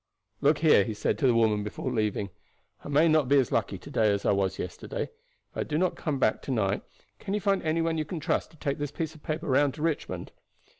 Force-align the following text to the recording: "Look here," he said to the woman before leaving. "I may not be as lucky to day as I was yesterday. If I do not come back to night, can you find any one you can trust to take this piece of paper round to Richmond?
"Look 0.41 0.57
here," 0.57 0.83
he 0.83 0.95
said 0.95 1.19
to 1.19 1.27
the 1.27 1.35
woman 1.35 1.63
before 1.63 1.91
leaving. 1.93 2.31
"I 2.83 2.87
may 2.87 3.07
not 3.07 3.27
be 3.27 3.37
as 3.37 3.51
lucky 3.51 3.77
to 3.77 3.89
day 3.91 4.11
as 4.11 4.25
I 4.25 4.31
was 4.31 4.57
yesterday. 4.57 5.03
If 5.03 5.57
I 5.57 5.61
do 5.61 5.77
not 5.77 5.93
come 5.95 6.17
back 6.17 6.41
to 6.41 6.49
night, 6.51 6.81
can 7.19 7.35
you 7.35 7.39
find 7.39 7.61
any 7.61 7.83
one 7.83 7.99
you 7.99 8.05
can 8.05 8.19
trust 8.19 8.49
to 8.49 8.57
take 8.57 8.79
this 8.79 8.89
piece 8.89 9.13
of 9.13 9.21
paper 9.21 9.45
round 9.45 9.75
to 9.75 9.83
Richmond? 9.83 10.31